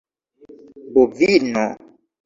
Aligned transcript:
bovino 0.95 1.65